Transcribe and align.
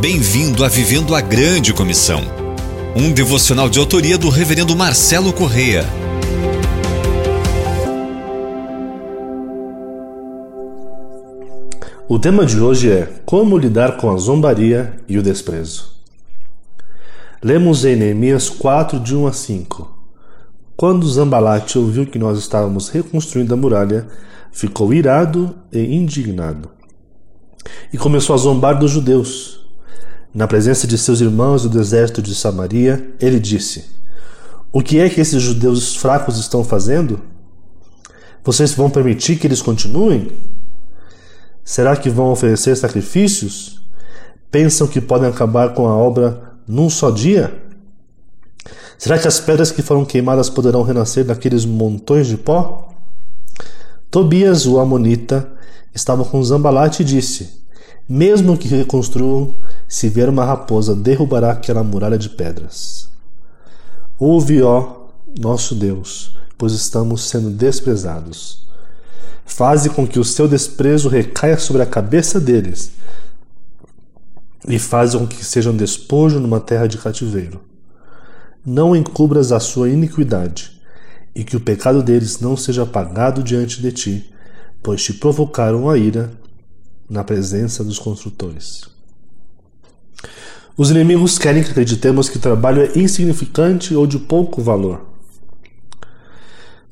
Bem-vindo 0.00 0.64
a 0.64 0.68
Vivendo 0.68 1.12
a 1.12 1.20
Grande 1.20 1.74
Comissão, 1.74 2.20
um 2.94 3.10
devocional 3.10 3.68
de 3.68 3.80
autoria 3.80 4.16
do 4.16 4.28
Reverendo 4.28 4.76
Marcelo 4.76 5.32
Correia. 5.32 5.82
O 12.08 12.16
tema 12.16 12.46
de 12.46 12.60
hoje 12.60 12.92
é 12.92 13.12
Como 13.26 13.58
lidar 13.58 13.96
com 13.96 14.08
a 14.14 14.16
zombaria 14.16 15.00
e 15.08 15.18
o 15.18 15.22
desprezo. 15.22 15.90
Lemos 17.42 17.84
em 17.84 17.96
Neemias 17.96 18.48
4, 18.48 19.00
de 19.00 19.16
1 19.16 19.26
a 19.26 19.32
5. 19.32 19.98
Quando 20.76 21.10
Zambalate 21.10 21.76
ouviu 21.76 22.06
que 22.06 22.20
nós 22.20 22.38
estávamos 22.38 22.88
reconstruindo 22.88 23.52
a 23.52 23.56
muralha, 23.56 24.06
ficou 24.52 24.94
irado 24.94 25.56
e 25.72 25.80
indignado. 25.96 26.70
E 27.92 27.98
começou 27.98 28.34
a 28.34 28.38
zombar 28.38 28.78
dos 28.78 28.92
judeus. 28.92 29.57
Na 30.34 30.46
presença 30.46 30.86
de 30.86 30.98
seus 30.98 31.20
irmãos 31.20 31.62
do 31.62 31.70
deserto 31.70 32.20
de 32.20 32.34
Samaria, 32.34 33.14
ele 33.18 33.40
disse: 33.40 33.86
O 34.70 34.82
que 34.82 34.98
é 34.98 35.08
que 35.08 35.20
esses 35.20 35.42
judeus 35.42 35.96
fracos 35.96 36.38
estão 36.38 36.62
fazendo? 36.62 37.20
Vocês 38.44 38.72
vão 38.74 38.90
permitir 38.90 39.38
que 39.38 39.46
eles 39.46 39.62
continuem? 39.62 40.32
Será 41.64 41.96
que 41.96 42.10
vão 42.10 42.30
oferecer 42.30 42.76
sacrifícios? 42.76 43.82
Pensam 44.50 44.86
que 44.86 45.00
podem 45.00 45.28
acabar 45.28 45.74
com 45.74 45.86
a 45.86 45.96
obra 45.96 46.54
num 46.66 46.88
só 46.88 47.10
dia? 47.10 47.62
Será 48.98 49.18
que 49.18 49.28
as 49.28 49.38
pedras 49.38 49.70
que 49.70 49.82
foram 49.82 50.04
queimadas 50.04 50.50
poderão 50.50 50.82
renascer 50.82 51.24
daqueles 51.24 51.64
montões 51.64 52.26
de 52.26 52.36
pó? 52.36 52.88
Tobias, 54.10 54.66
o 54.66 54.78
Amonita, 54.78 55.48
estava 55.94 56.24
com 56.24 56.42
Zambalate 56.42 57.02
e 57.02 57.04
disse: 57.04 57.62
Mesmo 58.08 58.56
que 58.56 58.68
reconstruam, 58.68 59.54
se 59.88 60.08
vier 60.08 60.28
uma 60.28 60.44
raposa, 60.44 60.94
derrubará 60.94 61.52
aquela 61.52 61.82
muralha 61.82 62.18
de 62.18 62.28
pedras. 62.28 63.08
Ouve, 64.18 64.62
ó 64.62 65.08
nosso 65.40 65.74
Deus, 65.74 66.36
pois 66.56 66.72
estamos 66.72 67.28
sendo 67.28 67.50
desprezados. 67.50 68.66
Faze 69.46 69.88
com 69.88 70.06
que 70.06 70.18
o 70.18 70.24
seu 70.24 70.46
desprezo 70.46 71.08
recaia 71.08 71.58
sobre 71.58 71.82
a 71.82 71.86
cabeça 71.86 72.38
deles 72.38 72.92
e 74.66 74.78
faz 74.78 75.14
com 75.14 75.26
que 75.26 75.42
sejam 75.42 75.74
despojo 75.74 76.38
numa 76.38 76.60
terra 76.60 76.86
de 76.86 76.98
cativeiro. 76.98 77.62
Não 78.64 78.94
encubras 78.94 79.50
a 79.50 79.58
sua 79.58 79.88
iniquidade, 79.88 80.78
e 81.34 81.44
que 81.44 81.56
o 81.56 81.60
pecado 81.60 82.02
deles 82.02 82.40
não 82.40 82.56
seja 82.56 82.82
apagado 82.82 83.42
diante 83.42 83.80
de 83.80 83.92
ti, 83.92 84.34
pois 84.82 85.02
te 85.02 85.14
provocaram 85.14 85.88
a 85.88 85.96
ira 85.96 86.30
na 87.08 87.22
presença 87.22 87.84
dos 87.84 87.98
construtores. 87.98 88.97
Os 90.78 90.90
inimigos 90.92 91.40
querem 91.40 91.60
que 91.60 91.72
acreditemos 91.72 92.28
que 92.28 92.36
o 92.36 92.40
trabalho 92.40 92.82
é 92.82 92.96
insignificante 92.96 93.96
ou 93.96 94.06
de 94.06 94.16
pouco 94.16 94.62
valor. 94.62 95.00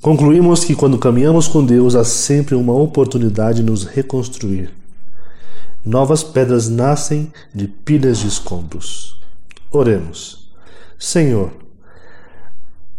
Concluímos 0.03 0.65
que 0.65 0.75
quando 0.75 0.99
caminhamos 0.99 1.47
com 1.47 1.65
Deus 1.65 1.95
há 1.95 2.03
sempre 2.03 2.57
uma 2.57 2.75
oportunidade 2.75 3.59
de 3.59 3.71
nos 3.71 3.85
reconstruir. 3.85 4.71
Novas 5.85 6.25
pedras 6.25 6.69
nascem 6.69 7.33
de 7.55 7.69
pilhas 7.69 8.19
de 8.19 8.27
escombros. 8.27 9.21
Oremos. 9.71 10.51
Senhor, 10.99 11.53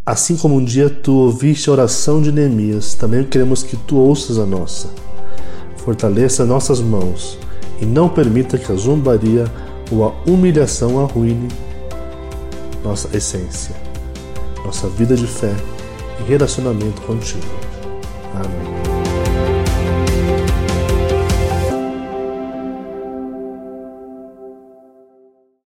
assim 0.05 0.37
como 0.37 0.55
um 0.55 0.63
dia 0.63 0.89
tu 0.89 1.11
ouviste 1.11 1.69
a 1.69 1.73
oração 1.73 2.21
de 2.21 2.31
Neemias, 2.31 2.93
também 2.93 3.25
queremos 3.25 3.61
que 3.61 3.75
tu 3.75 3.97
ouças 3.97 4.39
a 4.39 4.45
nossa. 4.45 4.89
Fortaleça 5.75 6.45
nossas 6.45 6.79
mãos 6.79 7.37
e 7.81 7.85
não 7.85 8.07
permita 8.07 8.57
que 8.57 8.71
a 8.71 8.75
zombaria 8.75 9.51
ou 9.91 10.05
a 10.05 10.13
humilhação 10.29 11.03
arruine 11.03 11.47
nossa 12.83 13.15
essência, 13.15 13.75
nossa 14.63 14.87
vida 14.87 15.15
de 15.15 15.27
fé 15.27 15.53
e 16.19 16.23
relacionamento 16.29 17.01
contigo. 17.01 17.43
Amém. 18.33 18.86